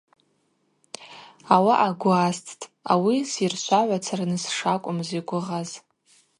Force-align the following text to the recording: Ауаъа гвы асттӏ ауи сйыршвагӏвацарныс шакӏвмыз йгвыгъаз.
Ауаъа 1.55 1.89
гвы 1.99 2.13
асттӏ 2.27 2.61
ауи 2.93 3.17
сйыршвагӏвацарныс 3.31 4.43
шакӏвмыз 4.55 5.09
йгвыгъаз. 5.19 5.69